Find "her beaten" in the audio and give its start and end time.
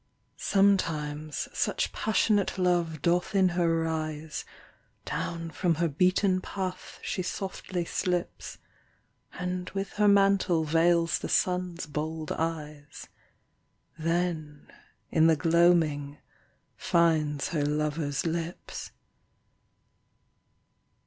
5.75-6.41